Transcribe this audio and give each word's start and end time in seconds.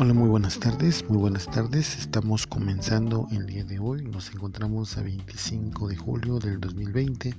Hola, 0.00 0.14
muy 0.14 0.28
buenas 0.28 0.60
tardes, 0.60 1.04
muy 1.08 1.18
buenas 1.18 1.46
tardes. 1.46 1.98
Estamos 1.98 2.46
comenzando 2.46 3.26
el 3.32 3.46
día 3.46 3.64
de 3.64 3.80
hoy. 3.80 4.04
Nos 4.04 4.32
encontramos 4.32 4.96
a 4.96 5.02
25 5.02 5.88
de 5.88 5.96
julio 5.96 6.38
del 6.38 6.60
2020. 6.60 7.34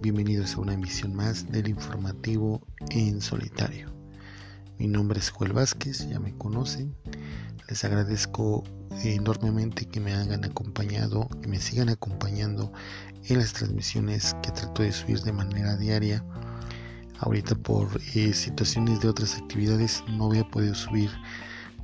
Bienvenidos 0.00 0.54
a 0.54 0.60
una 0.60 0.72
emisión 0.72 1.14
más 1.14 1.52
del 1.52 1.68
informativo 1.68 2.66
en 2.88 3.20
solitario. 3.20 3.92
Mi 4.78 4.86
nombre 4.86 5.18
es 5.18 5.28
Joel 5.28 5.52
Vázquez, 5.52 6.08
ya 6.08 6.18
me 6.18 6.34
conocen. 6.38 6.96
Les 7.68 7.84
agradezco 7.84 8.64
enormemente 9.04 9.84
que 9.84 10.00
me 10.00 10.14
hayan 10.14 10.46
acompañado, 10.46 11.28
que 11.42 11.48
me 11.48 11.60
sigan 11.60 11.90
acompañando 11.90 12.72
en 13.24 13.36
las 13.36 13.52
transmisiones 13.52 14.34
que 14.42 14.50
trato 14.50 14.82
de 14.82 14.92
subir 14.92 15.20
de 15.20 15.32
manera 15.34 15.76
diaria. 15.76 16.24
Ahorita 17.18 17.54
por 17.54 18.00
eh, 18.14 18.32
situaciones 18.32 19.00
de 19.00 19.08
otras 19.08 19.36
actividades 19.36 20.02
no 20.08 20.28
había 20.28 20.48
podido 20.48 20.74
subir 20.74 21.10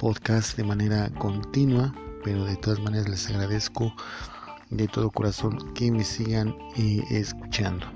podcast 0.02 0.56
de 0.56 0.64
manera 0.64 1.08
continua, 1.10 1.94
pero 2.24 2.44
de 2.44 2.56
todas 2.56 2.80
maneras 2.80 3.08
les 3.08 3.28
agradezco 3.28 3.94
de 4.68 4.88
todo 4.88 5.12
corazón 5.12 5.72
que 5.74 5.92
me 5.92 6.02
sigan 6.02 6.56
eh, 6.76 7.04
escuchando. 7.08 7.86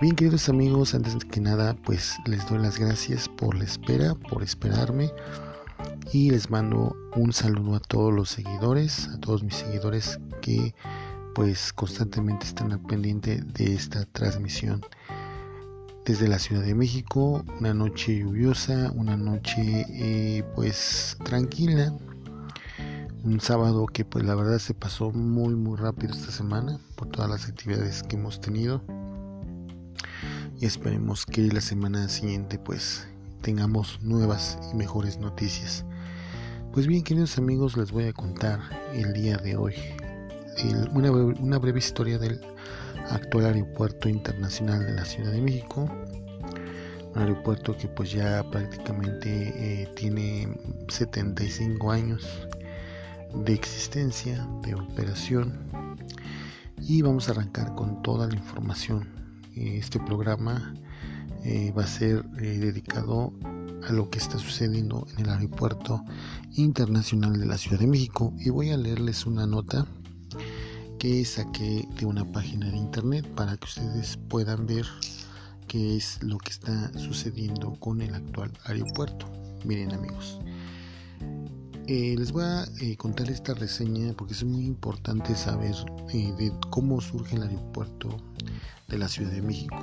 Bien 0.00 0.16
queridos 0.16 0.48
amigos, 0.48 0.94
antes 0.94 1.14
que 1.26 1.42
nada 1.42 1.76
pues 1.84 2.16
les 2.24 2.48
doy 2.48 2.60
las 2.60 2.78
gracias 2.78 3.28
por 3.28 3.54
la 3.54 3.64
espera, 3.64 4.14
por 4.14 4.42
esperarme 4.42 5.12
y 6.10 6.30
les 6.30 6.48
mando 6.48 6.96
un 7.16 7.34
saludo 7.34 7.76
a 7.76 7.80
todos 7.80 8.14
los 8.14 8.30
seguidores, 8.30 9.08
a 9.08 9.20
todos 9.20 9.42
mis 9.42 9.56
seguidores 9.56 10.18
que 10.40 10.74
pues 11.34 11.70
constantemente 11.74 12.46
están 12.46 12.72
al 12.72 12.80
pendiente 12.80 13.42
de 13.42 13.74
esta 13.74 14.06
transmisión 14.06 14.80
desde 16.08 16.26
la 16.26 16.38
Ciudad 16.38 16.62
de 16.62 16.74
México, 16.74 17.44
una 17.60 17.74
noche 17.74 18.20
lluviosa, 18.20 18.90
una 18.94 19.14
noche 19.14 19.84
eh, 19.90 20.42
pues 20.54 21.18
tranquila, 21.22 21.92
un 23.24 23.38
sábado 23.42 23.84
que 23.84 24.06
pues 24.06 24.24
la 24.24 24.34
verdad 24.34 24.58
se 24.58 24.72
pasó 24.72 25.10
muy 25.10 25.54
muy 25.54 25.76
rápido 25.76 26.14
esta 26.14 26.32
semana 26.32 26.78
por 26.96 27.08
todas 27.08 27.30
las 27.30 27.46
actividades 27.46 28.02
que 28.02 28.16
hemos 28.16 28.40
tenido 28.40 28.80
y 30.58 30.64
esperemos 30.64 31.26
que 31.26 31.42
la 31.42 31.60
semana 31.60 32.08
siguiente 32.08 32.58
pues 32.58 33.06
tengamos 33.42 34.00
nuevas 34.00 34.58
y 34.72 34.76
mejores 34.76 35.18
noticias. 35.18 35.84
Pues 36.72 36.86
bien 36.86 37.04
queridos 37.04 37.36
amigos 37.36 37.76
les 37.76 37.92
voy 37.92 38.04
a 38.04 38.14
contar 38.14 38.60
el 38.94 39.12
día 39.12 39.36
de 39.36 39.56
hoy 39.56 39.74
una, 40.94 41.12
una 41.12 41.58
breve 41.58 41.80
historia 41.80 42.18
del 42.18 42.40
actual 43.10 43.46
aeropuerto 43.46 44.08
internacional 44.08 44.86
de 44.86 44.92
la 44.92 45.04
Ciudad 45.04 45.32
de 45.32 45.40
México. 45.40 45.88
Un 47.14 47.22
aeropuerto 47.22 47.76
que 47.76 47.88
pues 47.88 48.12
ya 48.12 48.44
prácticamente 48.50 49.82
eh, 49.82 49.88
tiene 49.96 50.48
75 50.88 51.90
años 51.90 52.48
de 53.34 53.54
existencia 53.54 54.46
de 54.62 54.74
operación. 54.74 55.58
Y 56.80 57.02
vamos 57.02 57.28
a 57.28 57.32
arrancar 57.32 57.74
con 57.74 58.02
toda 58.02 58.28
la 58.28 58.34
información. 58.34 59.08
Este 59.54 59.98
programa 59.98 60.74
eh, 61.44 61.72
va 61.76 61.82
a 61.82 61.86
ser 61.86 62.24
eh, 62.38 62.58
dedicado 62.58 63.32
a 63.88 63.92
lo 63.92 64.10
que 64.10 64.18
está 64.18 64.38
sucediendo 64.38 65.06
en 65.16 65.24
el 65.24 65.30
aeropuerto 65.30 66.02
internacional 66.56 67.38
de 67.38 67.46
la 67.46 67.58
Ciudad 67.58 67.80
de 67.80 67.86
México. 67.86 68.32
Y 68.38 68.50
voy 68.50 68.70
a 68.70 68.76
leerles 68.76 69.26
una 69.26 69.46
nota 69.46 69.86
que 70.98 71.24
saqué 71.24 71.88
de 71.96 72.06
una 72.06 72.24
página 72.24 72.68
de 72.70 72.76
internet 72.76 73.24
para 73.36 73.56
que 73.56 73.64
ustedes 73.66 74.16
puedan 74.28 74.66
ver 74.66 74.84
qué 75.68 75.96
es 75.96 76.20
lo 76.22 76.38
que 76.38 76.50
está 76.50 76.92
sucediendo 76.98 77.74
con 77.78 78.00
el 78.00 78.14
actual 78.14 78.50
aeropuerto. 78.64 79.26
Miren 79.64 79.92
amigos, 79.92 80.40
eh, 81.86 82.16
les 82.18 82.32
voy 82.32 82.42
a 82.42 82.64
eh, 82.80 82.96
contar 82.96 83.30
esta 83.30 83.54
reseña 83.54 84.12
porque 84.14 84.32
es 84.34 84.42
muy 84.42 84.64
importante 84.64 85.36
saber 85.36 85.74
eh, 86.12 86.34
de 86.36 86.52
cómo 86.70 87.00
surge 87.00 87.36
el 87.36 87.44
aeropuerto 87.44 88.08
de 88.88 88.98
la 88.98 89.08
Ciudad 89.08 89.30
de 89.30 89.42
México. 89.42 89.76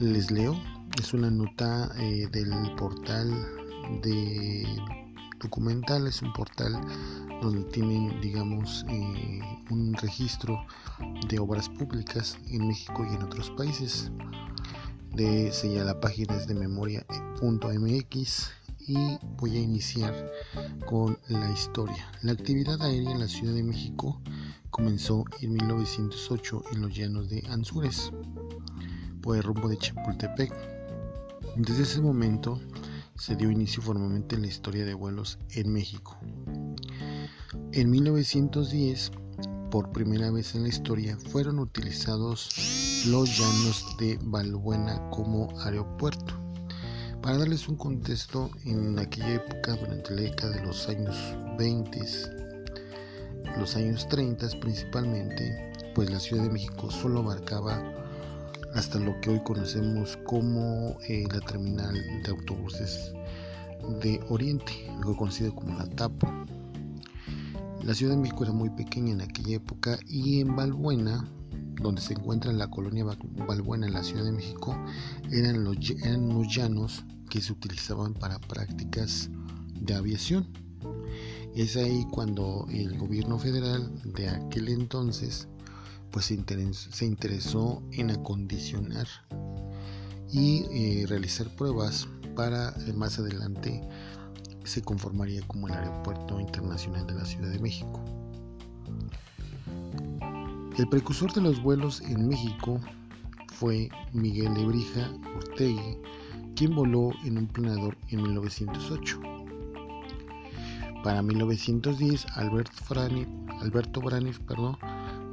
Les 0.00 0.32
leo, 0.32 0.58
es 0.98 1.14
una 1.14 1.30
nota 1.30 1.88
del 1.94 2.50
portal 2.76 3.30
de 4.02 4.66
documental, 5.40 6.08
es 6.08 6.22
un 6.22 6.32
portal 6.32 6.80
donde 7.44 7.64
tienen, 7.64 8.20
digamos, 8.20 8.84
eh, 8.88 9.40
un 9.70 9.94
registro 9.94 10.66
de 11.28 11.38
obras 11.38 11.68
públicas 11.68 12.38
en 12.48 12.66
México 12.66 13.06
y 13.08 13.14
en 13.14 13.22
otros 13.22 13.50
países. 13.50 14.10
De, 15.12 15.52
se 15.52 15.68
la 15.68 16.00
página 16.00 16.34
es 16.34 16.48
de 16.48 16.54
memoria.mx 16.54 18.50
y 18.86 18.96
voy 19.36 19.56
a 19.56 19.60
iniciar 19.60 20.32
con 20.86 21.18
la 21.28 21.50
historia. 21.52 22.10
La 22.22 22.32
actividad 22.32 22.82
aérea 22.82 23.12
en 23.12 23.20
la 23.20 23.28
Ciudad 23.28 23.54
de 23.54 23.62
México 23.62 24.20
comenzó 24.70 25.24
en 25.40 25.52
1908 25.52 26.64
en 26.72 26.82
los 26.82 26.94
llanos 26.94 27.28
de 27.28 27.44
Anzures, 27.48 28.10
por 29.22 29.36
el 29.36 29.42
rumbo 29.42 29.68
de 29.68 29.78
Chapultepec. 29.78 30.52
Desde 31.56 31.84
ese 31.84 32.00
momento 32.00 32.60
se 33.16 33.36
dio 33.36 33.50
inicio 33.50 33.82
formalmente 33.82 34.34
en 34.34 34.42
la 34.42 34.48
historia 34.48 34.84
de 34.84 34.94
vuelos 34.94 35.38
en 35.50 35.72
México. 35.72 36.18
En 37.72 37.90
1910, 37.90 39.10
por 39.70 39.90
primera 39.90 40.30
vez 40.30 40.54
en 40.54 40.62
la 40.62 40.68
historia, 40.68 41.18
fueron 41.30 41.58
utilizados 41.58 43.04
los 43.08 43.36
llanos 43.36 43.96
de 43.98 44.18
Balbuena 44.22 45.10
como 45.10 45.48
aeropuerto. 45.60 46.34
Para 47.20 47.38
darles 47.38 47.68
un 47.68 47.76
contexto, 47.76 48.50
en 48.64 48.98
aquella 48.98 49.34
época, 49.34 49.76
durante 49.76 50.14
la 50.14 50.22
década 50.22 50.56
de 50.56 50.66
los 50.66 50.88
años 50.88 51.16
20, 51.58 52.00
los 53.58 53.76
años 53.76 54.08
30 54.08 54.48
principalmente, 54.60 55.72
pues 55.94 56.10
la 56.10 56.20
Ciudad 56.20 56.42
de 56.42 56.50
México 56.50 56.90
solo 56.90 57.20
abarcaba 57.20 57.82
hasta 58.74 58.98
lo 58.98 59.20
que 59.20 59.30
hoy 59.30 59.40
conocemos 59.44 60.18
como 60.24 60.98
eh, 61.08 61.24
la 61.32 61.40
terminal 61.40 61.94
de 62.22 62.30
autobuses 62.30 63.12
de 64.02 64.20
Oriente, 64.28 64.72
luego 65.00 65.16
conocido 65.16 65.54
como 65.54 65.78
la 65.78 65.86
TAPO. 65.86 66.28
La 67.84 67.92
Ciudad 67.92 68.14
de 68.14 68.22
México 68.22 68.44
era 68.44 68.52
muy 68.54 68.70
pequeña 68.70 69.12
en 69.12 69.20
aquella 69.20 69.56
época 69.56 69.98
y 70.06 70.40
en 70.40 70.56
Balbuena, 70.56 71.28
donde 71.82 72.00
se 72.00 72.14
encuentra 72.14 72.50
la 72.50 72.70
colonia 72.70 73.04
Balbuena 73.04 73.86
en 73.86 73.92
la 73.92 74.02
Ciudad 74.02 74.24
de 74.24 74.32
México, 74.32 74.74
eran 75.30 75.64
los, 75.64 75.76
eran 76.02 76.42
llanos 76.44 77.04
que 77.28 77.42
se 77.42 77.52
utilizaban 77.52 78.14
para 78.14 78.38
prácticas 78.38 79.28
de 79.78 79.92
aviación. 79.92 80.48
Es 81.54 81.76
ahí 81.76 82.06
cuando 82.10 82.66
el 82.70 82.96
gobierno 82.96 83.38
federal 83.38 83.92
de 84.14 84.30
aquel 84.30 84.70
entonces 84.70 85.46
pues 86.10 86.24
se 86.24 87.04
interesó, 87.04 87.82
en 87.92 88.12
acondicionar 88.12 89.08
y 90.32 90.64
eh, 90.70 91.06
realizar 91.06 91.54
pruebas 91.54 92.08
para 92.34 92.70
eh, 92.86 92.94
más 92.94 93.18
adelante 93.18 93.82
se 94.64 94.82
conformaría 94.82 95.42
como 95.46 95.68
el 95.68 95.74
Aeropuerto 95.74 96.40
Internacional 96.40 97.06
de 97.06 97.14
la 97.14 97.24
Ciudad 97.24 97.50
de 97.50 97.58
México. 97.58 98.02
El 100.76 100.88
precursor 100.88 101.32
de 101.32 101.40
los 101.40 101.62
vuelos 101.62 102.00
en 102.00 102.26
México 102.26 102.80
fue 103.52 103.88
Miguel 104.12 104.52
Lebrija 104.54 105.08
Ortegui, 105.36 105.98
quien 106.56 106.74
voló 106.74 107.12
en 107.24 107.38
un 107.38 107.46
planador 107.46 107.96
en 108.10 108.22
1908. 108.22 109.20
Para 111.04 111.22
1910, 111.22 112.26
Alberto 112.34 114.00
Braniff, 114.00 114.40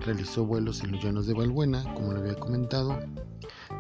realizó 0.02 0.46
vuelos 0.46 0.84
en 0.84 0.92
los 0.92 1.04
llanos 1.04 1.28
de 1.28 1.34
Balbuena, 1.34 1.84
como 1.94 2.12
lo 2.12 2.20
había 2.20 2.36
comentado. 2.36 3.00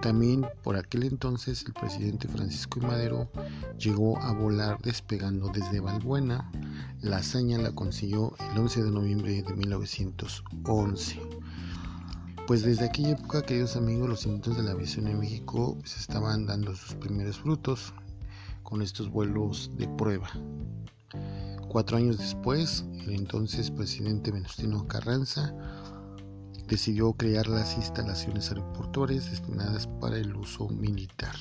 También 0.01 0.45
por 0.63 0.77
aquel 0.77 1.03
entonces 1.03 1.63
el 1.65 1.73
presidente 1.73 2.27
Francisco 2.27 2.79
I. 2.79 2.85
Madero 2.85 3.29
llegó 3.77 4.17
a 4.19 4.33
volar 4.33 4.79
despegando 4.81 5.49
desde 5.53 5.79
Balbuena. 5.79 6.49
La 7.01 7.17
hazaña 7.17 7.57
la 7.57 7.71
consiguió 7.73 8.33
el 8.51 8.57
11 8.57 8.83
de 8.83 8.91
noviembre 8.91 9.43
de 9.43 9.53
1911. 9.53 11.19
Pues 12.47 12.63
desde 12.63 12.85
aquella 12.85 13.11
época, 13.11 13.43
queridos 13.43 13.75
amigos, 13.75 14.09
los 14.09 14.25
inventos 14.25 14.57
de 14.57 14.63
la 14.63 14.71
aviación 14.71 15.07
en 15.07 15.19
México 15.19 15.77
se 15.83 15.99
estaban 15.99 16.45
dando 16.45 16.75
sus 16.75 16.95
primeros 16.95 17.39
frutos 17.39 17.93
con 18.63 18.81
estos 18.81 19.09
vuelos 19.09 19.71
de 19.77 19.87
prueba. 19.87 20.29
Cuatro 21.69 21.97
años 21.97 22.17
después, 22.17 22.85
el 23.05 23.13
entonces 23.13 23.71
presidente 23.71 24.31
Venustiano 24.31 24.87
Carranza 24.87 25.53
decidió 26.71 27.11
crear 27.11 27.47
las 27.47 27.75
instalaciones 27.75 28.49
aeroportuarias 28.49 29.29
destinadas 29.29 29.87
para 29.99 30.17
el 30.17 30.33
uso 30.33 30.69
militar. 30.69 31.35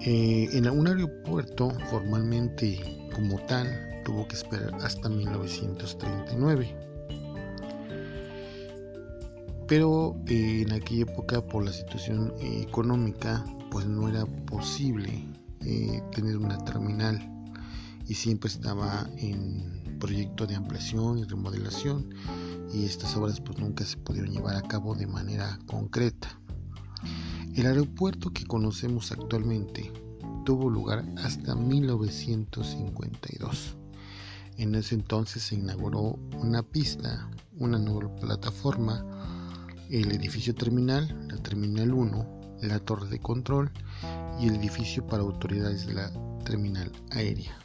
Eh, 0.00 0.48
en 0.52 0.68
un 0.70 0.86
aeropuerto 0.86 1.70
formalmente 1.90 3.10
como 3.14 3.38
tal 3.40 3.68
tuvo 4.06 4.26
que 4.26 4.36
esperar 4.36 4.74
hasta 4.76 5.10
1939. 5.10 6.74
Pero 9.68 10.16
eh, 10.26 10.62
en 10.66 10.72
aquella 10.72 11.02
época 11.02 11.42
por 11.46 11.62
la 11.62 11.72
situación 11.72 12.32
económica 12.40 13.44
pues 13.70 13.84
no 13.84 14.08
era 14.08 14.24
posible 14.46 15.10
eh, 15.60 16.02
tener 16.14 16.38
una 16.38 16.56
terminal 16.64 17.18
y 18.06 18.14
siempre 18.14 18.48
estaba 18.48 19.10
en 19.18 19.83
proyecto 20.04 20.46
de 20.46 20.54
ampliación 20.54 21.18
y 21.18 21.24
remodelación 21.24 22.10
y 22.74 22.84
estas 22.84 23.16
obras 23.16 23.40
pues 23.40 23.58
nunca 23.58 23.86
se 23.86 23.96
pudieron 23.96 24.32
llevar 24.32 24.54
a 24.54 24.60
cabo 24.60 24.94
de 24.94 25.06
manera 25.06 25.58
concreta. 25.64 26.38
El 27.54 27.64
aeropuerto 27.64 28.30
que 28.30 28.44
conocemos 28.44 29.12
actualmente 29.12 29.90
tuvo 30.44 30.68
lugar 30.68 31.06
hasta 31.16 31.54
1952. 31.54 33.76
En 34.58 34.74
ese 34.74 34.94
entonces 34.94 35.42
se 35.42 35.54
inauguró 35.54 36.18
una 36.36 36.62
pista, 36.62 37.30
una 37.58 37.78
nueva 37.78 38.14
plataforma, 38.16 39.06
el 39.88 40.12
edificio 40.12 40.54
terminal, 40.54 41.28
la 41.30 41.38
Terminal 41.38 41.94
1, 41.94 42.58
la 42.60 42.78
torre 42.78 43.08
de 43.08 43.20
control 43.20 43.70
y 44.38 44.48
el 44.48 44.56
edificio 44.56 45.06
para 45.06 45.22
autoridades 45.22 45.86
de 45.86 45.94
la 45.94 46.12
terminal 46.44 46.92
aérea. 47.10 47.63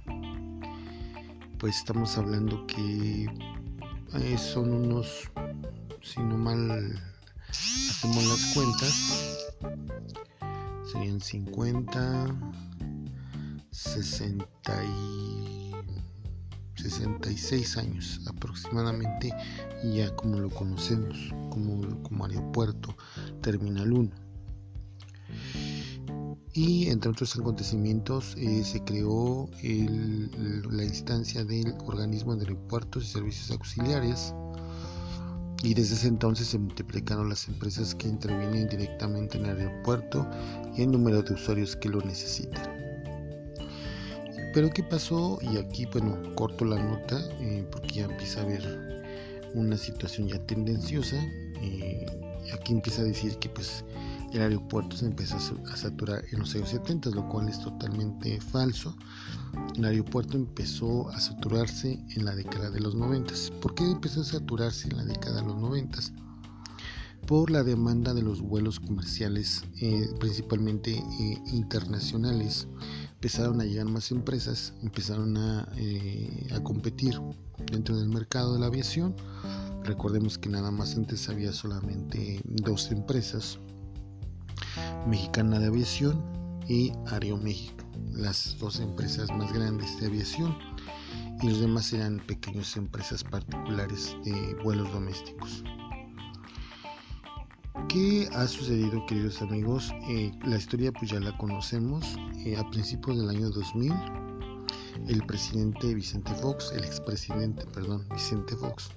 pues 1.59 1.79
estamos 1.79 2.17
hablando 2.19 2.67
que 2.67 3.27
eh, 4.15 4.39
son 4.39 4.73
unos 4.73 5.31
si 6.03 6.21
no 6.21 6.37
mal 6.37 7.01
hacemos 7.51 8.25
las 8.27 8.55
cuentas 8.55 9.55
serían 10.93 11.21
50 11.21 12.27
60 13.71 14.85
y 14.85 15.73
66 16.91 17.77
años 17.77 18.21
aproximadamente 18.27 19.33
ya 19.85 20.15
como 20.17 20.39
lo 20.41 20.51
conocemos 20.51 21.17
como, 21.51 22.03
como 22.03 22.25
aeropuerto 22.27 22.97
terminal 23.41 23.93
1 23.93 24.11
y 26.53 26.89
entre 26.89 27.11
otros 27.11 27.37
acontecimientos 27.37 28.37
eh, 28.37 28.63
se 28.65 28.83
creó 28.85 29.51
la 30.71 30.85
instancia 30.85 31.45
del 31.45 31.75
organismo 31.85 32.37
de 32.37 32.47
aeropuertos 32.47 33.05
y 33.05 33.07
servicios 33.09 33.51
auxiliares 33.51 34.33
y 35.65 35.73
desde 35.73 35.95
ese 35.95 36.09
entonces 36.09 36.47
se 36.49 36.59
multiplicaron 36.59 37.29
las 37.31 37.49
empresas 37.49 37.95
que 37.95 38.07
intervienen 38.07 38.69
directamente 38.69 39.39
en 39.39 39.47
el 39.47 39.59
aeropuerto 39.59 40.29
y 40.77 40.83
el 40.83 40.93
número 40.93 41.23
de 41.23 41.33
usuarios 41.33 41.75
que 41.75 41.89
lo 41.89 42.03
necesitan. 42.03 42.74
Pero 44.55 44.71
¿qué 44.71 44.85
pasó? 44.85 45.39
Y 45.43 45.57
aquí, 45.57 45.85
bueno, 45.87 46.17
corto 46.37 46.65
la 46.65 46.81
nota 46.81 47.21
eh, 47.41 47.67
porque 47.73 47.97
ya 47.97 48.05
empieza 48.05 48.41
a 48.41 48.45
haber 48.45 49.05
una 49.53 49.77
situación 49.77 50.29
ya 50.29 50.39
tendenciosa. 50.47 51.17
Eh, 51.61 52.07
aquí 52.53 52.73
empieza 52.73 53.03
a 53.03 53.05
decir 53.05 53.37
que 53.39 53.49
pues 53.49 53.85
el 54.33 54.43
aeropuerto 54.43 54.97
se 54.97 55.07
empezó 55.07 55.37
a 55.71 55.77
saturar 55.77 56.25
en 56.31 56.39
los 56.39 56.55
años 56.55 56.69
70, 56.69 57.11
lo 57.11 57.29
cual 57.29 57.49
es 57.49 57.61
totalmente 57.61 58.41
falso. 58.41 58.97
El 59.77 59.85
aeropuerto 59.85 60.37
empezó 60.37 61.09
a 61.11 61.21
saturarse 61.21 62.05
en 62.17 62.25
la 62.25 62.37
década 62.37 62.71
de 62.71 62.81
los 62.81 62.95
90. 62.95 63.35
¿Por 63.61 63.75
qué 63.75 63.85
empezó 63.85 64.21
a 64.21 64.25
saturarse 64.25 64.89
en 64.89 64.99
la 64.99 65.05
década 65.05 65.41
de 65.41 65.47
los 65.47 65.57
90? 65.57 65.99
Por 67.27 67.51
la 67.51 67.63
demanda 67.63 68.13
de 68.13 68.23
los 68.23 68.41
vuelos 68.41 68.79
comerciales, 68.79 69.65
eh, 69.81 70.09
principalmente 70.21 70.93
eh, 70.93 71.39
internacionales. 71.53 72.69
Empezaron 73.25 73.59
a 73.63 73.65
llegar 73.65 73.87
más 73.87 74.11
empresas, 74.11 74.75
empezaron 74.83 75.39
a, 75.39 75.67
eh, 75.79 76.47
a 76.55 76.63
competir 76.63 77.19
dentro 77.73 77.97
del 77.97 78.11
mercado 78.11 78.53
de 78.53 78.61
la 78.61 78.67
aviación. 78.67 79.17
Recordemos 79.83 80.37
que 80.37 80.51
nada 80.51 80.71
más 80.71 80.95
antes 80.95 81.27
había 81.31 81.51
solamente 81.51 82.43
dos 82.45 82.93
empresas 82.93 83.59
Mexicana 85.07 85.59
de 85.59 85.69
Aviación 85.69 86.23
y 86.69 86.93
Aeroméxico, 87.07 87.87
las 88.13 88.59
dos 88.59 88.79
empresas 88.79 89.31
más 89.31 89.51
grandes 89.55 89.99
de 90.01 90.09
aviación 90.09 90.55
y 91.41 91.49
los 91.49 91.61
demás 91.61 91.95
eran 91.95 92.19
pequeñas 92.27 92.77
empresas 92.77 93.25
particulares 93.25 94.15
de 94.27 94.55
vuelos 94.63 94.93
domésticos. 94.93 95.65
¿Qué 97.89 98.29
ha 98.33 98.47
sucedido, 98.49 99.05
queridos 99.07 99.41
amigos? 99.43 99.93
Eh, 100.09 100.33
la 100.45 100.57
historia 100.57 100.91
pues 100.93 101.11
ya 101.11 101.21
la 101.21 101.37
conocemos. 101.37 102.17
Eh, 102.45 102.57
a 102.57 102.69
principios 102.71 103.19
del 103.19 103.29
año 103.29 103.51
2000, 103.51 103.93
el 105.09 105.25
presidente 105.27 105.95
Vicente 105.95 106.33
Fox, 106.35 106.73
el 106.75 106.85
expresidente, 106.85 107.65
perdón, 107.67 108.07
Vicente 108.13 108.57
Fox, 108.57 108.91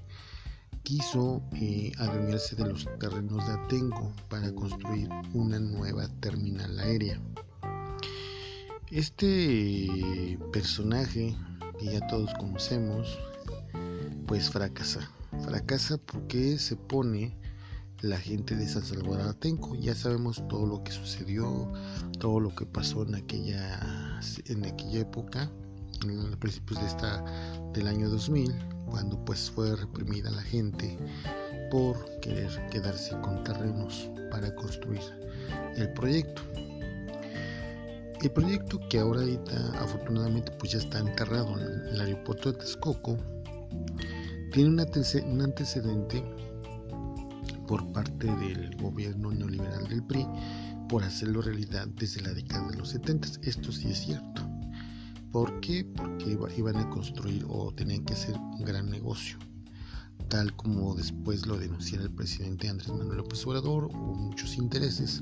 quiso 0.84 1.42
eh, 1.54 1.92
adueñarse 1.98 2.56
de 2.56 2.70
los 2.70 2.88
terrenos 3.00 3.46
de 3.46 3.54
Atenco 3.54 4.12
para 4.30 4.52
construir 4.54 5.10
una 5.34 5.60
nueva 5.60 6.08
terminal 6.20 6.80
aérea. 6.80 7.22
Este 8.90 10.40
personaje 10.52 11.36
que 11.78 11.86
ya 11.86 12.08
todos 12.08 12.34
conocemos, 12.40 13.20
pues 14.26 14.50
fracasa. 14.50 15.12
Fracasa 15.44 15.98
porque 15.98 16.58
se 16.58 16.76
pone 16.76 17.36
la 18.02 18.20
gente 18.20 18.56
de 18.56 18.68
San 18.68 18.84
Salvador 18.84 19.22
Atenco. 19.22 19.76
Ya 19.76 19.96
sabemos 19.96 20.44
todo 20.48 20.66
lo 20.66 20.84
que 20.84 20.92
sucedió, 20.92 21.72
todo 22.20 22.40
lo 22.40 22.54
que 22.56 22.66
pasó 22.66 23.04
en 23.04 23.16
aquella, 23.16 24.20
en 24.46 24.66
aquella 24.66 25.00
época, 25.00 25.50
en 26.04 26.30
los 26.30 26.38
principios 26.38 26.80
de 26.80 26.88
esta, 26.88 27.24
del 27.74 27.88
año 27.88 28.10
2000 28.10 28.54
cuando 28.90 29.24
pues 29.26 29.52
fue 29.52 29.76
reprimida 29.76 30.32
la 30.32 30.42
gente 30.42 30.98
por 31.70 32.20
querer 32.22 32.50
quedarse 32.72 33.20
con 33.22 33.44
terrenos 33.44 34.10
para 34.32 34.54
construir 34.56 35.02
el 35.76 35.92
proyecto. 35.94 36.42
El 38.22 38.32
proyecto 38.32 38.80
que 38.90 39.00
ahora 39.00 39.22
afortunadamente 39.80 40.52
pues 40.54 40.72
ya 40.72 40.80
está 40.80 41.00
enterrado 41.00 41.60
en 41.60 41.94
el 41.94 42.02
aeropuerto 42.02 42.52
de 42.52 42.60
Texcoco 42.60 43.18
tiene 44.54 44.70
un 44.70 45.42
antecedente 45.42 46.24
por 47.68 47.92
parte 47.92 48.28
del 48.28 48.76
gobierno 48.78 49.32
neoliberal 49.32 49.88
del 49.88 50.04
PRI 50.04 50.26
por 50.90 51.04
hacerlo 51.04 51.42
realidad 51.42 51.88
desde 51.88 52.22
la 52.22 52.34
década 52.34 52.70
de 52.70 52.78
los 52.78 52.90
70. 52.90 53.28
Esto 53.44 53.72
sí 53.72 53.90
es 53.90 54.00
cierto. 54.00 54.42
¿Por 55.32 55.60
qué? 55.60 55.84
Porque 55.84 56.38
iban 56.58 56.78
a 56.78 56.90
construir 56.90 57.46
o 57.50 57.74
tenían 57.74 58.06
que 58.06 58.14
hacer 58.14 58.36
un 58.38 58.64
gran 58.64 58.90
negocio, 58.90 59.38
tal 60.30 60.56
como 60.56 60.96
después 60.96 61.46
lo 61.46 61.58
denunciara 61.58 62.06
el 62.06 62.12
presidente 62.12 62.70
Andrés 62.70 62.90
Manuel 62.90 63.18
López 63.18 63.46
Obrador, 63.46 63.86
hubo 63.86 64.16
muchos 64.16 64.56
intereses 64.58 65.22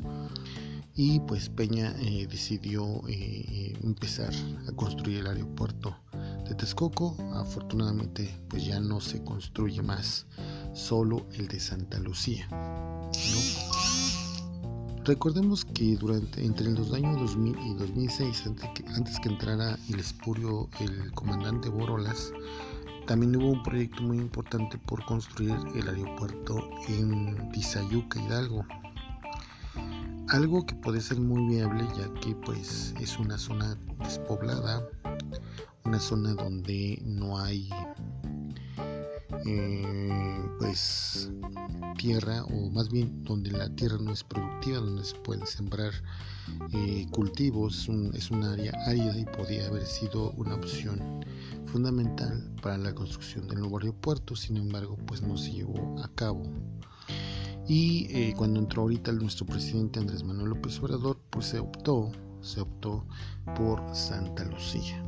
y 0.96 1.20
pues 1.22 1.50
Peña 1.50 1.94
eh, 2.00 2.28
decidió 2.30 3.02
eh, 3.10 3.78
empezar 3.84 4.34
a 4.70 4.72
construir 4.72 5.20
el 5.20 5.28
aeropuerto 5.28 5.98
de 6.48 6.56
Texcoco. 6.56 7.18
Afortunadamente 7.34 8.40
pues 8.48 8.66
ya 8.66 8.80
no 8.80 9.02
se 9.02 9.22
construye 9.22 9.82
más, 9.82 10.26
solo 10.76 11.26
el 11.34 11.48
de 11.48 11.60
Santa 11.60 11.98
Lucía. 12.00 12.48
Recordemos 15.06 15.66
que 15.66 15.96
durante 15.96 16.44
entre 16.44 16.72
los 16.72 16.92
años 16.94 17.20
2000 17.20 17.58
y 17.60 17.74
2006, 17.76 18.48
antes 18.48 18.70
que, 18.74 18.86
antes 18.90 19.20
que 19.20 19.30
entrara 19.30 19.78
el 19.90 20.00
espurio 20.00 20.68
el 20.80 21.12
comandante 21.14 21.70
Borolas, 21.70 22.34
también 23.06 23.36
hubo 23.36 23.52
un 23.52 23.62
proyecto 23.62 24.02
muy 24.02 24.18
importante 24.18 24.80
por 24.80 25.06
construir 25.06 25.56
el 25.76 25.88
aeropuerto 25.88 26.68
en 26.88 27.52
Tizayuca, 27.52 28.20
Hidalgo. 28.20 28.66
Algo 30.30 30.66
que 30.66 30.74
puede 30.74 31.00
ser 31.00 31.20
muy 31.20 31.56
viable 31.56 31.88
ya 31.96 32.12
que 32.20 32.34
pues 32.36 32.96
es 33.00 33.20
una 33.20 33.38
zona 33.38 33.78
despoblada, 34.00 34.84
una 35.84 36.00
zona 36.00 36.34
donde 36.34 37.00
no 37.06 37.38
hay 37.38 37.70
eh, 39.46 40.42
pues 40.60 41.30
tierra 41.98 42.44
o 42.46 42.70
más 42.72 42.90
bien 42.90 43.24
donde 43.24 43.52
la 43.52 43.70
tierra 43.76 43.98
no 44.00 44.12
es 44.12 44.24
productiva 44.24 44.80
donde 44.80 45.04
se 45.04 45.16
pueden 45.18 45.46
sembrar 45.46 45.92
eh, 46.74 47.06
cultivos 47.12 47.80
es 47.80 47.88
un, 47.88 48.16
es 48.16 48.32
un 48.32 48.44
área 48.44 48.72
árida 48.88 49.18
y 49.18 49.26
podía 49.26 49.68
haber 49.68 49.86
sido 49.86 50.32
una 50.32 50.56
opción 50.56 51.24
fundamental 51.68 52.52
para 52.62 52.78
la 52.78 52.94
construcción 52.96 53.48
del 53.48 53.60
nuevo 53.60 53.78
aeropuerto 53.78 54.36
sin 54.36 54.58
embargo 54.58 54.98
pues 55.06 55.22
no 55.22 55.38
se 55.38 55.52
llevó 55.52 55.96
a 56.04 56.08
cabo. 56.16 56.44
Y 57.68 58.08
eh, 58.12 58.34
cuando 58.38 58.60
entró 58.60 58.84
ahorita 58.84 59.12
nuestro 59.12 59.46
presidente 59.46 60.00
Andrés 60.00 60.24
Manuel 60.24 60.50
López 60.50 60.80
Obrador 60.80 61.20
pues 61.30 61.48
se 61.48 61.60
optó 61.60 62.12
se 62.42 62.62
optó 62.62 63.06
por 63.56 63.82
Santa 63.96 64.46
Lucía 64.46 65.05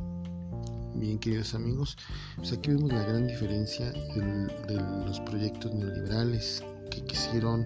Bien, 0.98 1.16
queridos 1.20 1.54
amigos, 1.54 1.96
pues 2.34 2.52
aquí 2.52 2.70
vemos 2.70 2.92
la 2.92 3.04
gran 3.04 3.28
diferencia 3.28 3.92
de 3.92 4.74
los 5.06 5.20
proyectos 5.20 5.72
neoliberales 5.72 6.64
que 6.90 7.04
quisieron 7.04 7.64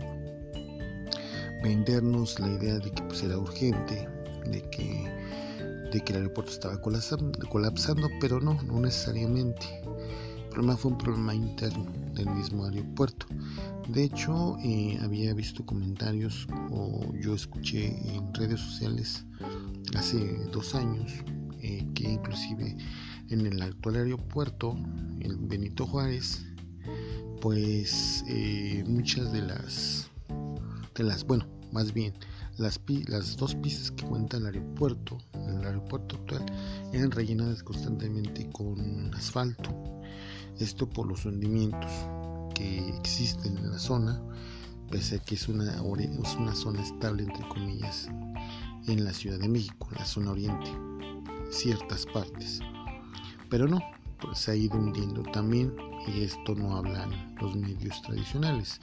vendernos 1.62 2.38
la 2.38 2.50
idea 2.50 2.78
de 2.78 2.90
que 2.90 3.02
pues, 3.04 3.22
era 3.22 3.38
urgente, 3.38 4.06
de 4.50 4.60
que 4.70 5.10
de 5.92 6.00
que 6.02 6.12
el 6.12 6.18
aeropuerto 6.18 6.52
estaba 6.52 6.78
colapsando, 6.80 8.08
pero 8.20 8.38
no, 8.38 8.62
no 8.64 8.80
necesariamente. 8.80 9.66
El 9.84 10.48
problema 10.50 10.76
fue 10.76 10.90
un 10.90 10.98
problema 10.98 11.34
interno 11.34 11.86
del 12.14 12.28
mismo 12.30 12.66
aeropuerto. 12.66 13.26
De 13.88 14.04
hecho, 14.04 14.58
eh, 14.62 14.98
había 15.02 15.32
visto 15.32 15.64
comentarios 15.64 16.46
o 16.70 17.00
yo 17.18 17.34
escuché 17.34 17.96
en 18.14 18.32
redes 18.34 18.60
sociales 18.60 19.24
hace 19.94 20.36
dos 20.52 20.74
años 20.74 21.12
eh, 21.62 21.86
que 21.94 22.10
inclusive 22.10 22.76
en 23.32 23.46
el 23.46 23.62
actual 23.62 23.96
aeropuerto, 23.96 24.76
el 25.20 25.36
Benito 25.36 25.86
Juárez, 25.86 26.44
pues 27.40 28.24
eh, 28.28 28.84
muchas 28.86 29.32
de 29.32 29.42
las, 29.42 30.10
de 30.94 31.04
las, 31.04 31.24
bueno, 31.24 31.46
más 31.72 31.94
bien, 31.94 32.12
las, 32.58 32.80
las 33.06 33.36
dos 33.36 33.54
pistas 33.54 33.90
que 33.90 34.04
cuenta 34.04 34.36
el 34.36 34.46
aeropuerto, 34.46 35.18
el 35.34 35.64
aeropuerto 35.64 36.16
actual, 36.16 36.44
eran 36.92 37.10
rellenadas 37.10 37.62
constantemente 37.62 38.48
con 38.50 39.12
asfalto. 39.14 39.70
Esto 40.58 40.88
por 40.88 41.06
los 41.06 41.24
hundimientos 41.24 41.90
que 42.54 42.86
existen 42.98 43.56
en 43.56 43.70
la 43.70 43.78
zona, 43.78 44.22
pese 44.90 45.16
a 45.16 45.18
que 45.18 45.36
es 45.36 45.48
una, 45.48 45.72
es 45.72 46.36
una 46.36 46.54
zona 46.54 46.82
estable, 46.82 47.22
entre 47.22 47.48
comillas, 47.48 48.08
en 48.86 49.04
la 49.04 49.12
Ciudad 49.14 49.38
de 49.38 49.48
México, 49.48 49.88
la 49.96 50.04
zona 50.04 50.32
oriente, 50.32 50.70
ciertas 51.50 52.04
partes. 52.06 52.60
Pero 53.52 53.68
no, 53.68 53.82
pues 54.18 54.38
se 54.38 54.52
ha 54.52 54.56
ido 54.56 54.78
hundiendo 54.78 55.22
también 55.24 55.76
y 56.06 56.22
esto 56.22 56.54
no 56.54 56.74
hablan 56.74 57.36
los 57.38 57.54
medios 57.54 58.00
tradicionales. 58.00 58.80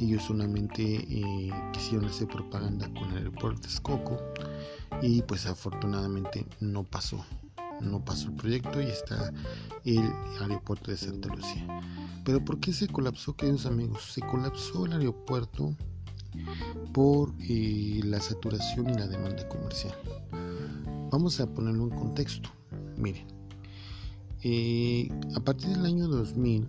Ellos 0.00 0.24
solamente 0.24 0.82
eh, 0.82 1.52
quisieron 1.72 2.06
hacer 2.06 2.26
propaganda 2.26 2.92
con 2.94 3.12
el 3.12 3.18
aeropuerto 3.18 3.60
de 3.60 3.68
Escoco 3.68 4.18
y 5.02 5.22
pues 5.22 5.46
afortunadamente 5.46 6.44
no 6.58 6.82
pasó. 6.82 7.24
No 7.80 8.04
pasó 8.04 8.30
el 8.30 8.34
proyecto 8.34 8.82
y 8.82 8.86
está 8.86 9.32
el 9.84 10.12
aeropuerto 10.40 10.90
de 10.90 10.96
Santa 10.96 11.32
Lucía. 11.32 11.80
Pero 12.24 12.44
¿por 12.44 12.58
qué 12.58 12.72
se 12.72 12.88
colapsó, 12.88 13.36
queridos 13.36 13.66
amigos? 13.66 14.02
Se 14.14 14.20
colapsó 14.22 14.86
el 14.86 14.94
aeropuerto 14.94 15.76
por 16.92 17.34
eh, 17.38 18.00
la 18.02 18.18
saturación 18.18 18.90
y 18.90 18.94
la 18.94 19.06
demanda 19.06 19.48
comercial. 19.48 19.94
Vamos 21.12 21.38
a 21.38 21.46
ponerlo 21.46 21.84
en 21.84 21.90
contexto. 21.90 22.50
Miren, 22.96 23.37
eh, 24.42 25.08
a 25.34 25.40
partir 25.40 25.70
del 25.70 25.86
año 25.86 26.06
2000, 26.06 26.66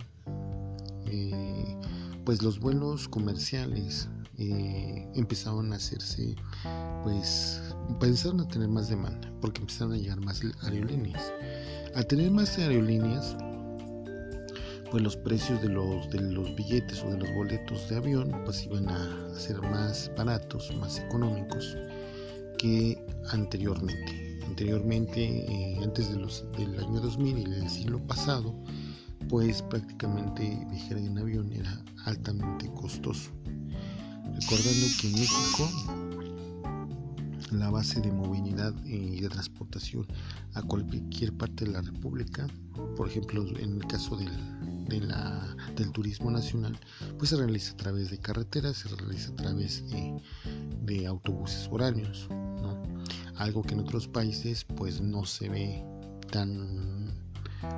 eh, 1.06 1.78
pues 2.26 2.42
los 2.42 2.60
vuelos 2.60 3.08
comerciales 3.08 4.10
eh, 4.38 5.08
empezaron 5.16 5.72
a 5.74 5.76
hacerse, 5.76 6.36
pues 7.04 7.62
empezaron 7.90 8.42
a 8.42 8.48
tener 8.48 8.70
más 8.70 8.90
demanda, 8.90 9.32
porque 9.42 9.62
empezaron 9.62 9.94
a 9.94 9.98
llegar 9.98 10.20
más 10.22 10.42
aerolíneas. 10.64 11.32
Al 11.96 12.08
tener 12.08 12.32
más 12.32 12.58
aerolíneas, 12.58 13.36
pues 14.90 15.04
los 15.04 15.16
precios 15.18 15.62
de 15.62 15.70
los, 15.70 16.10
de 16.10 16.22
los 16.22 16.56
billetes 16.56 17.04
o 17.04 17.12
de 17.12 17.18
los 17.18 17.36
boletos 17.36 17.88
de 17.90 17.98
avión 17.98 18.42
pues 18.46 18.66
iban 18.66 18.90
a 18.90 19.36
ser 19.36 19.62
más 19.62 20.12
baratos, 20.18 20.76
más 20.78 20.98
económicos 20.98 21.78
que 22.58 22.98
anteriormente 23.32 24.29
anteriormente, 24.50 25.22
eh, 25.24 25.80
antes 25.84 26.10
del 26.10 26.80
año 26.80 27.00
2000 27.00 27.38
y 27.38 27.44
del 27.46 27.70
siglo 27.70 28.00
pasado, 28.06 28.54
pues 29.30 29.62
prácticamente 29.62 30.66
viajar 30.70 30.98
en 30.98 31.18
avión 31.18 31.54
era 31.54 31.82
altamente 32.06 32.70
costoso. 32.74 33.32
Recordando 33.46 34.88
que 35.00 35.08
en 35.08 35.14
México 35.14 35.70
la 37.52 37.70
base 37.70 38.02
de 38.02 38.12
movilidad 38.12 38.74
y 38.86 39.22
de 39.22 39.30
transportación 39.30 40.06
a 40.54 40.62
cualquier 40.62 41.34
parte 41.34 41.66
de 41.66 41.72
la 41.72 41.82
República, 41.82 42.48
por 42.96 43.08
ejemplo 43.08 43.46
en 43.60 43.76
el 43.76 43.88
caso 43.88 44.16
del, 44.18 44.32
del 44.88 45.92
turismo 45.92 46.32
nacional, 46.32 46.78
pues 47.18 47.30
se 47.30 47.38
realiza 47.38 47.74
a 47.74 47.78
través 47.78 48.12
de 48.12 48.18
carreteras, 48.18 48.78
se 48.78 48.90
realiza 48.90 49.32
a 49.32 49.36
través 49.36 49.90
de, 49.90 50.22
de 50.84 51.08
autobuses 51.08 51.70
¿no? 51.72 52.49
Algo 53.40 53.64
que 53.64 53.74
en 53.74 53.80
otros 53.80 54.08
países 54.08 54.66
pues 54.76 55.02
no 55.02 55.26
se 55.26 55.50
ve 55.50 55.84
tan 56.32 57.12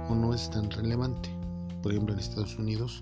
o 0.09 0.15
no 0.15 0.33
es 0.33 0.49
tan 0.49 0.69
relevante. 0.69 1.29
Por 1.81 1.91
ejemplo, 1.91 2.13
en 2.13 2.19
Estados 2.19 2.57
Unidos 2.57 3.01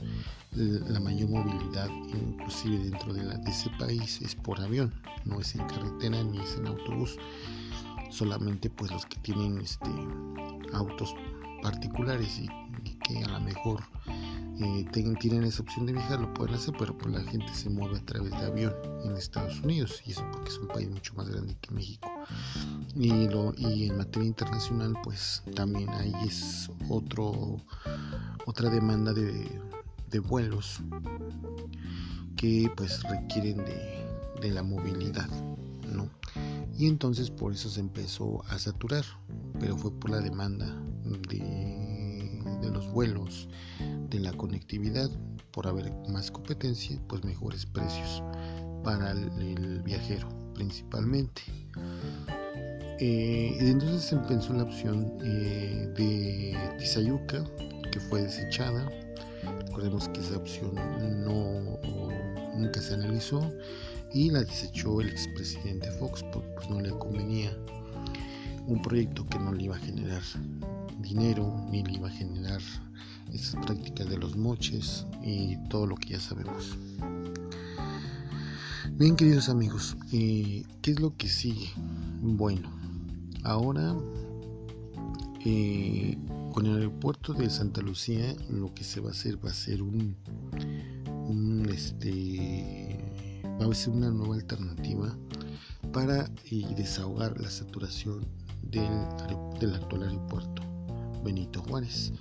la 0.52 1.00
mayor 1.00 1.30
movilidad, 1.30 1.90
inclusive 1.90 2.78
dentro 2.80 3.14
de, 3.14 3.22
ese 3.48 3.70
país, 3.78 4.22
es 4.22 4.36
por 4.36 4.60
avión, 4.60 4.94
no 5.26 5.40
es 5.40 5.56
en 5.56 5.66
carretera 5.68 6.24
ni 6.24 6.40
es 6.40 6.56
en 6.56 6.68
autobús. 6.68 7.18
Solamente 8.10 8.70
pues 8.70 8.92
los 8.92 9.06
que 9.06 9.18
tienen 9.20 9.60
este, 9.60 9.90
autos 10.74 11.14
particulares 11.62 12.40
y 12.40 12.96
que 12.96 13.24
a 13.24 13.28
lo 13.28 13.40
mejor 13.42 13.82
eh, 14.60 14.86
tienen 15.20 15.44
esa 15.44 15.64
opción 15.64 15.86
de 15.86 15.94
viajar, 15.94 16.20
lo 16.20 16.34
pueden 16.34 16.56
hacer, 16.56 16.74
pero 16.78 16.98
pues 16.98 17.14
la 17.14 17.24
gente 17.24 17.54
se 17.54 17.70
mueve 17.70 17.98
a 17.98 18.06
través 18.06 18.32
de 18.32 18.38
avión 18.38 18.74
en 19.04 19.16
Estados 19.16 19.62
Unidos 19.62 20.02
y 20.06 20.12
eso 20.12 20.26
porque 20.32 20.50
es 20.50 20.58
un 20.58 20.68
país 20.68 20.90
mucho 20.90 21.14
más 21.16 21.30
grande 21.30 21.56
que 21.62 21.74
México. 21.74 22.10
Y, 22.96 23.30
lo, 23.30 23.54
y 23.58 23.90
en 23.90 23.98
materia 23.98 24.28
internacional, 24.28 24.94
pues 25.04 25.44
también 25.56 25.90
ahí 25.90 26.14
es 26.26 26.70
otro, 26.90 27.58
otra 28.46 28.70
demanda 28.70 29.14
de, 29.14 29.62
de 30.10 30.20
vuelos 30.20 30.82
que 32.36 32.72
pues 32.76 33.02
requieren 33.04 33.58
de, 33.58 34.06
de 34.42 34.52
la 34.52 34.64
movilidad, 34.64 35.30
¿no? 35.94 36.10
Y 36.78 36.88
entonces 36.88 37.30
por 37.30 37.54
eso 37.54 37.70
se 37.70 37.82
empezó 37.82 38.44
a 38.46 38.58
saturar, 38.58 39.04
pero 39.60 39.78
fue 39.78 39.92
por 39.92 40.10
la 40.10 40.22
demanda 40.22 40.66
de, 41.30 41.69
de 42.62 42.70
los 42.70 42.92
vuelos 42.92 43.48
de 44.10 44.20
la 44.20 44.34
conectividad, 44.34 45.10
por 45.52 45.68
haber 45.68 45.92
más 46.08 46.32
competencia, 46.32 47.00
pues 47.08 47.24
mejores 47.24 47.66
precios 47.66 48.24
para 48.84 49.12
el, 49.12 49.82
viajero 49.84 50.28
principalmente. 50.54 51.42
Eh, 53.00 53.56
entonces 53.60 54.04
se 54.04 54.18
pensó 54.18 54.54
la 54.54 54.64
opción 54.64 55.18
eh, 55.24 55.92
de 55.96 56.58
Tizayuca, 56.78 57.44
que 57.92 58.00
fue 58.00 58.24
desechada. 58.24 58.90
Recordemos 59.66 60.10
que 60.10 60.20
esa 60.20 60.38
opción 60.38 60.76
no 61.24 61.80
nunca 62.60 62.82
se 62.82 62.94
analizó 62.94 63.52
y 64.14 64.30
la 64.30 64.44
desechó 64.44 65.02
el 65.02 65.10
expresidente 65.10 65.90
Fox 65.92 66.24
porque 66.34 66.50
pues, 66.56 66.70
no 66.70 66.82
le 66.82 66.90
convenía 66.92 67.56
un 68.68 68.82
proyecto 68.82 69.26
que 69.28 69.40
no 69.40 69.54
le 69.54 69.64
iba 69.64 69.76
a 69.76 69.80
generar 69.80 70.22
dinero 71.00 71.66
ni 71.72 71.84
le 71.84 71.94
iba 71.94 72.08
a 72.08 72.12
generar 72.12 72.62
esas 73.34 73.64
prácticas 73.66 74.10
de 74.10 74.18
los 74.18 74.36
moches 74.36 75.06
y 75.24 75.58
todo 75.70 75.88
lo 75.88 75.96
que 75.96 76.10
ya 76.10 76.20
sabemos. 76.20 76.78
Bien, 78.94 79.16
queridos 79.16 79.50
amigos, 79.50 79.96
eh, 80.12 80.64
¿qué 80.82 80.92
es 80.92 81.00
lo 81.00 81.16
que 81.16 81.30
sigue? 81.30 81.70
Bueno, 82.22 82.70
ahora 83.44 83.96
eh, 85.46 86.18
con 86.54 86.66
el 86.66 86.76
aeropuerto 86.76 87.34
de 87.34 87.50
Santa 87.50 87.82
Lucía 87.82 88.36
lo 88.50 88.74
que 88.74 88.84
se 88.84 89.00
va 89.00 89.10
a 89.10 89.12
hacer 89.12 89.44
va 89.44 89.52
a 89.52 89.54
ser 89.54 89.82
un, 89.82 90.18
un 91.30 91.70
este 91.72 93.00
va 93.62 93.72
a 93.72 93.74
ser 93.74 93.94
una 93.94 94.10
nueva 94.10 94.36
alternativa 94.36 95.16
para 95.94 96.30
eh, 96.52 96.66
desahogar 96.76 97.40
la 97.40 97.50
saturación 97.50 98.26
del, 98.64 98.90
del 99.62 99.76
actual 99.76 100.04
aeropuerto 100.04 100.69
Benito 101.24 101.62
Juárez 101.62 102.14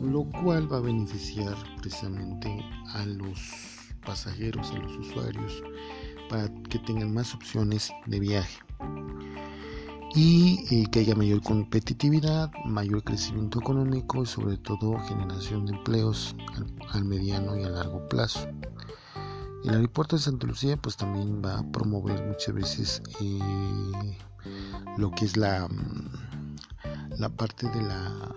lo 0.00 0.24
cual 0.24 0.72
va 0.72 0.78
a 0.78 0.80
beneficiar 0.80 1.56
precisamente 1.80 2.64
a 2.92 3.04
los 3.06 3.38
pasajeros, 4.04 4.70
a 4.70 4.78
los 4.78 4.96
usuarios, 4.98 5.62
para 6.28 6.48
que 6.64 6.78
tengan 6.80 7.12
más 7.12 7.34
opciones 7.34 7.90
de 8.06 8.20
viaje 8.20 8.58
y 10.14 10.64
eh, 10.70 10.86
que 10.90 11.00
haya 11.00 11.16
mayor 11.16 11.42
competitividad, 11.42 12.50
mayor 12.64 13.02
crecimiento 13.02 13.58
económico 13.58 14.22
y 14.22 14.26
sobre 14.26 14.56
todo 14.58 14.98
generación 15.00 15.66
de 15.66 15.74
empleos 15.74 16.36
al, 16.92 17.04
mediano 17.04 17.58
y 17.58 17.64
a 17.64 17.68
largo 17.68 18.08
plazo. 18.08 18.48
El 19.64 19.70
aeropuerto 19.70 20.16
de 20.16 20.22
Santa 20.22 20.46
Lucía 20.46 20.76
pues 20.76 20.96
también 20.96 21.42
va 21.44 21.58
a 21.58 21.72
promover 21.72 22.24
muchas 22.26 22.54
veces 22.54 23.02
eh, 23.20 24.18
lo 24.98 25.10
que 25.10 25.24
es 25.24 25.36
la, 25.36 25.68
la 27.18 27.28
parte 27.28 27.68
de 27.68 27.82
la 27.82 28.34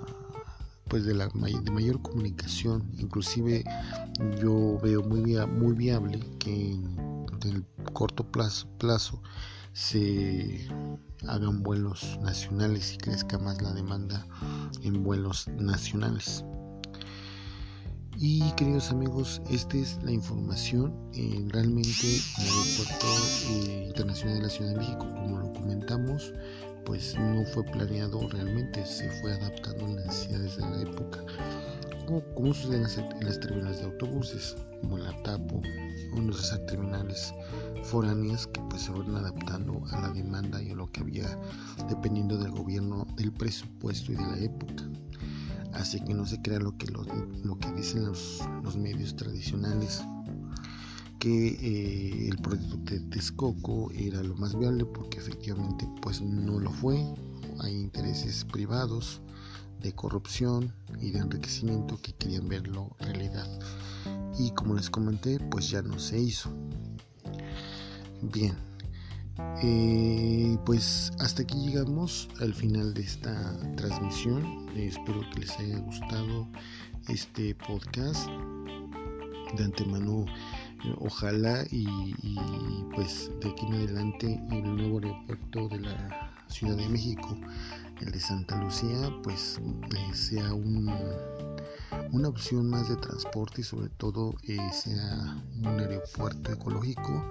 pues 0.88 1.05
de 1.05 1.13
la 1.13 1.27
de 1.27 1.72
mayor 1.72 2.01
comunicación 2.01 2.89
inclusive 2.98 3.63
yo 4.41 4.79
veo 4.81 5.03
muy 5.03 5.36
muy 5.48 5.74
viable 5.74 6.19
que 6.39 6.72
en, 6.72 7.17
el 7.43 7.65
corto 7.93 8.24
plazo, 8.24 8.67
plazo 8.77 9.22
se 9.74 10.67
hagan 11.27 11.62
vuelos 11.62 12.17
nacionales 12.22 12.93
y 12.93 12.98
crezca 12.98 13.38
más 13.38 13.62
la 13.62 13.74
demanda 13.74 14.25
en 14.81 15.03
vuelos 15.03 15.48
nacionales 15.50 16.43
y 18.19 18.51
queridos 18.53 18.89
amigos, 18.89 19.43
esta 19.48 19.77
es 19.77 20.00
la 20.01 20.12
información. 20.12 20.91
Eh, 21.13 21.46
realmente 21.50 22.15
el 22.39 22.48
aeropuerto 22.48 23.05
eh, 23.51 23.86
internacional 23.89 24.38
de 24.38 24.41
la 24.41 24.50
Ciudad 24.50 24.72
de 24.72 24.77
México, 24.77 25.07
como 25.13 25.38
lo 25.38 25.53
comentamos, 25.53 26.34
pues 26.88 27.20
no 27.20 27.44
fue 27.44 27.65
planeado 27.65 28.29
realmente, 28.29 28.86
se 28.86 29.10
fue 29.20 29.34
adaptando 29.34 29.86
a 29.86 29.89
las 29.89 30.06
necesidades 30.06 30.56
de 30.56 30.62
la 30.62 30.82
época, 30.84 31.20
como, 32.06 32.22
como 32.34 32.53
sucede 32.53 32.77
en 32.77 32.84
las, 33.25 33.39
terminales 33.41 33.79
de 33.79 33.86
autobuses, 33.88 34.56
como 34.82 34.98
la 34.98 35.12
TAPO 35.24 35.58
o 35.58 36.17
en 36.17 36.32
terminales 36.65 37.34
foráneas 37.84 38.48
que 38.48 38.62
pues 38.70 38.84
se 38.84 38.94
fueron 38.94 39.17
adaptando 39.17 39.84
a 39.91 40.00
la 40.00 40.10
demanda 40.12 40.63
y 40.63 40.70
a 40.70 40.75
lo 40.75 40.89
que 40.89 41.01
había 41.01 41.38
dependiendo 41.89 42.38
del 42.38 42.51
gobierno, 42.51 43.06
del 43.17 43.34
presupuesto 43.34 44.13
y 44.13 44.15
de 44.15 44.22
la 44.22 44.38
época. 44.39 44.84
Así 45.74 46.00
que 46.00 46.13
no 46.13 46.25
se 46.25 46.41
crea 46.41 46.60
lo 46.60 46.77
que, 46.77 46.88
lo, 46.88 47.03
que 47.60 47.72
dicen 47.74 48.06
los 48.06 48.77
medios 48.77 49.13
tradicionales 49.17 50.01
que 51.20 51.48
eh, 51.48 52.30
el 52.30 52.38
proyecto 52.38 52.78
de 52.78 53.00
Texcoco 53.00 53.92
era 53.92 54.22
lo 54.24 54.36
más 54.36 54.58
viable 54.58 54.86
porque 54.86 55.20
efectivamente 55.20 55.88
pues 56.02 56.22
no 56.22 56.60
lo 56.60 56.72
fue. 56.72 57.04
Hay 57.60 57.74
intereses 57.74 58.46
privados 58.46 59.22
de 59.82 59.94
corrupción 59.94 60.74
y 61.02 61.12
de 61.12 61.20
enriquecimiento 61.20 62.00
que 62.02 62.14
querían 62.14 62.48
verlo 62.48 62.96
realidad. 63.00 63.48
Y 64.40 64.52
como 64.52 64.76
les 64.76 64.90
comenté, 64.90 65.40
pues 65.40 65.70
ya 65.70 65.82
no 65.82 65.98
se 66.00 66.20
hizo. 66.20 66.52
Bien, 68.22 68.56
eh, 69.62 70.58
pues 70.66 71.12
hasta 71.20 71.44
aquí 71.44 71.58
llegamos 71.58 72.28
al 72.40 72.54
final 72.54 72.94
de 72.94 73.02
esta 73.02 73.58
transmisión. 73.76 74.68
espero 74.76 75.22
que 75.32 75.42
les 75.42 75.58
haya 75.60 75.80
gustado 75.80 76.48
este 77.08 77.56
podcast. 77.56 78.28
De 79.58 79.64
antemano 79.64 80.26
ojalá 81.00 81.63
y, 81.72 82.13
pues 82.96 83.31
de 83.41 83.50
aquí 83.50 83.65
en 83.65 83.74
adelante 83.74 84.41
el 84.51 84.75
nuevo 84.77 85.00
aeropuerto 85.00 85.67
de 85.69 85.79
la 85.79 86.31
Ciudad 86.48 86.77
de 86.77 86.88
México, 86.89 87.38
el 88.01 88.12
de 88.12 88.19
Santa 88.19 88.62
Lucía, 88.62 89.12
pues 89.24 89.60
eh, 89.96 90.15
sea 90.15 90.53
una 90.53 92.27
opción 92.27 92.69
más 92.69 92.89
de 92.89 92.96
transporte 92.98 93.62
y 93.62 93.63
sobre 93.63 93.89
todo 93.89 94.36
eh, 94.43 94.57
sea 94.72 95.41
un 95.57 95.67
aeropuerto 95.67 96.51
ecológico 96.51 97.24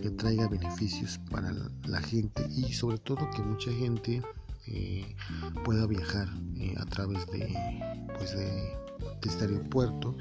que 0.00 0.10
traiga 0.10 0.48
beneficios 0.48 1.18
para 1.30 1.52
la 1.84 2.00
gente 2.00 2.46
y 2.50 2.72
sobre 2.72 2.98
todo 2.98 3.28
que 3.30 3.42
mucha 3.42 3.70
gente 3.72 4.22
eh, 4.66 5.14
pueda 5.64 5.86
viajar 5.86 6.28
a 6.78 6.86
través 6.86 7.26
de, 7.26 7.54
pues 8.16 8.32
de 8.36 8.72
este 9.22 9.44
aeropuerto 9.44 10.16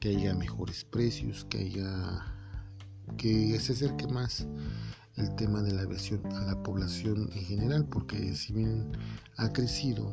que 0.00 0.16
haya 0.16 0.34
mejores 0.34 0.84
precios, 0.84 1.44
que 1.44 1.58
haya 1.58 2.24
que 3.16 3.58
se 3.60 3.72
acerque 3.72 4.06
más 4.06 4.46
el 5.16 5.34
tema 5.36 5.62
de 5.62 5.72
la 5.72 5.82
aviación 5.82 6.24
a 6.32 6.44
la 6.44 6.62
población 6.62 7.28
en 7.34 7.44
general, 7.44 7.86
porque 7.90 8.34
si 8.34 8.52
bien 8.52 8.92
ha 9.36 9.52
crecido 9.52 10.12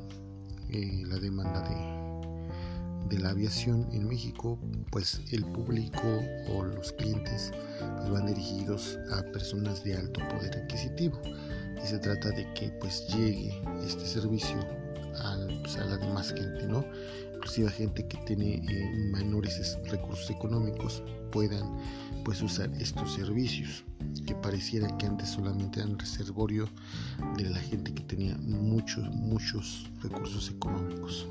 eh, 0.70 1.04
la 1.06 1.18
demanda 1.18 1.62
de, 1.70 3.16
de, 3.16 3.22
la 3.22 3.30
aviación 3.30 3.88
en 3.94 4.08
México, 4.08 4.60
pues 4.92 5.22
el 5.32 5.46
público 5.46 6.22
o 6.50 6.64
los 6.64 6.92
clientes 6.94 7.52
pues, 7.80 8.10
van 8.10 8.26
dirigidos 8.26 9.00
a 9.12 9.24
personas 9.32 9.84
de 9.84 9.96
alto 9.96 10.20
poder 10.28 10.58
adquisitivo 10.58 11.22
y 11.82 11.88
se 11.88 12.00
trata 12.00 12.30
de 12.32 12.52
que 12.54 12.70
pues 12.82 13.08
llegue 13.08 13.62
este 13.86 14.06
servicio 14.06 14.58
pues, 15.62 15.78
a 15.78 15.86
la 15.86 15.98
demás 15.98 16.34
gente, 16.34 16.68
¿no? 16.68 16.84
Inclusive 17.38 17.70
gente 17.70 18.08
que 18.08 18.18
tiene 18.26 18.56
eh, 18.56 19.12
menores 19.14 19.78
recursos 19.90 20.30
económicos 20.30 21.04
puedan 21.32 21.78
pues 22.26 22.42
usar 22.42 22.70
estos 22.80 23.14
servicios 23.14 23.84
que 24.26 24.36
pareciera 24.36 24.96
que 24.98 25.06
antes 25.06 25.30
solamente 25.30 25.80
eran 25.80 25.98
reservorio 25.98 26.68
de 27.38 27.50
la 27.50 27.60
gente 27.60 27.94
que 27.94 28.04
tenía 28.04 28.36
muchos 28.38 29.10
muchos 29.14 29.90
recursos 30.02 30.50
económicos. 30.50 31.28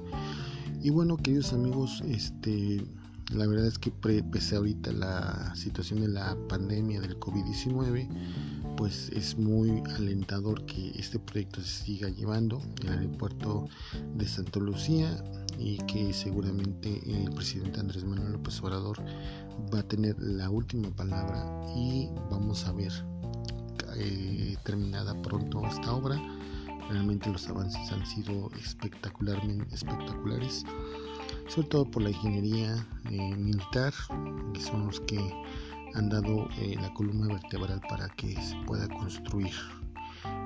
Y 0.83 0.91
bueno 0.91 1.17
queridos 1.17 1.53
amigos 1.53 2.03
este 2.09 2.85
la 3.33 3.47
verdad 3.47 3.67
es 3.67 3.79
que 3.79 3.91
pese 3.91 4.55
ahorita 4.55 4.93
la 4.93 5.53
situación 5.57 6.01
de 6.01 6.09
la 6.09 6.37
pandemia 6.49 7.01
del 7.01 7.19
COVID-19 7.19 8.09
pues 8.77 9.09
es 9.11 9.37
muy 9.37 9.83
alentador 9.97 10.65
que 10.67 10.91
este 10.91 11.19
proyecto 11.19 11.61
se 11.63 11.85
siga 11.85 12.09
llevando. 12.11 12.61
El 12.83 12.91
aeropuerto 12.91 13.69
de 14.17 14.29
Santa 14.29 14.61
Lucía 14.61 15.09
y 15.59 15.79
que 15.87 16.13
seguramente 16.13 17.01
el 17.07 17.31
presidente 17.33 17.81
Andrés 17.81 18.05
Manuel 18.05 18.33
López 18.33 18.61
Obrador 18.63 18.99
va 19.73 19.81
a 19.81 19.83
tener 19.83 20.17
la 20.19 20.51
última 20.51 20.91
palabra 20.91 21.45
y 21.75 22.09
vamos 22.31 22.67
a 22.67 22.73
ver 22.73 22.93
eh, 23.97 24.57
terminada 24.65 25.15
pronto 25.23 25.67
esta 25.67 25.95
obra. 25.95 26.21
Realmente 26.91 27.31
los 27.31 27.49
avances 27.49 27.91
han 27.91 28.07
sido 28.07 28.51
espectacularmente 28.61 29.75
espectaculares, 29.75 30.65
sobre 31.49 31.69
todo 31.69 31.91
por 31.91 32.03
la 32.03 32.11
ingeniería 32.11 32.87
eh, 33.11 33.37
militar, 33.37 33.93
que 34.53 34.61
son 34.61 34.87
los 34.87 35.01
que 35.01 35.19
han 35.95 36.11
dado 36.11 36.49
eh, 36.59 36.77
la 36.81 36.93
columna 36.95 37.35
vertebral 37.35 37.81
para 37.89 38.09
que 38.11 38.41
se 38.41 38.55
pueda 38.67 38.87
construir 38.89 39.53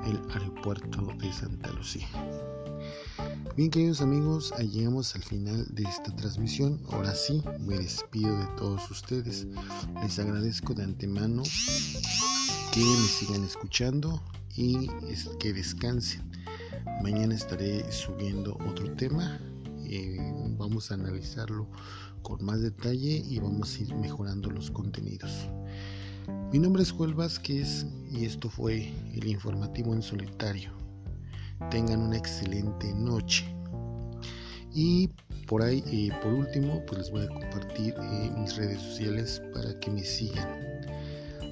el 0.07 0.21
aeropuerto 0.33 1.09
de 1.19 1.33
Santa 1.33 1.71
Lucía. 1.73 2.07
Bien 3.57 3.69
queridos 3.69 4.01
amigos, 4.01 4.55
llegamos 4.73 5.15
al 5.17 5.25
final 5.25 5.67
de 5.75 5.83
esta 5.83 6.15
transmisión. 6.15 6.81
Ahora 6.93 7.13
sí, 7.15 7.43
me 7.59 7.79
despido 7.79 8.39
de 8.39 8.47
todos 8.57 8.89
ustedes. 8.91 9.49
Les 10.01 10.19
agradezco 10.21 10.73
de 10.73 10.85
antemano 10.85 11.43
que 12.73 12.81
me 12.81 13.09
sigan 13.09 13.45
escuchando 13.45 14.23
y 14.55 14.89
que 15.41 15.53
descansen. 15.53 16.31
Mañana 17.03 17.35
estaré 17.35 17.91
subiendo 17.91 18.57
otro 18.69 18.95
tema. 18.95 19.41
Eh, 19.85 20.17
vamos 20.57 20.93
a 20.93 20.95
analizarlo 20.95 21.67
con 22.23 22.45
más 22.45 22.63
detalle 22.63 23.25
y 23.29 23.41
vamos 23.41 23.77
a 23.77 23.83
ir 23.83 23.95
mejorando 23.97 24.49
los 24.49 24.71
contenidos. 24.71 25.49
Mi 26.53 26.61
nombre 26.61 26.85
es 26.85 26.93
Joel 26.93 27.15
Vázquez 27.15 27.85
y 28.13 28.25
esto 28.25 28.49
fue 28.49 28.93
el 29.13 29.27
informativo 29.27 29.93
en 29.93 30.03
solitario. 30.03 30.80
Tengan 31.69 32.01
una 32.01 32.17
excelente 32.17 32.93
noche. 32.95 33.45
Y 34.73 35.11
por 35.47 35.63
ahí, 35.63 35.83
eh, 35.93 36.11
por 36.23 36.33
último, 36.33 36.81
pues 36.87 36.99
les 36.99 37.11
voy 37.11 37.25
a 37.25 37.29
compartir 37.29 37.95
eh, 37.99 38.31
mis 38.39 38.57
redes 38.57 38.81
sociales 38.81 39.43
para 39.53 39.79
que 39.81 39.91
me 39.91 40.05
sigan. 40.05 40.49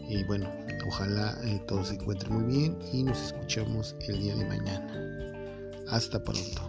Y 0.09 0.25
bueno, 0.25 0.51
ojalá 0.87 1.37
eh, 1.44 1.61
todos 1.66 1.88
se 1.88 1.94
encuentren 1.94 2.33
muy 2.33 2.44
bien 2.44 2.79
y 2.92 3.03
nos 3.03 3.21
escuchamos 3.21 3.94
el 4.07 4.21
día 4.21 4.37
de 4.37 4.44
mañana. 4.44 5.75
Hasta 5.88 6.23
pronto. 6.23 6.68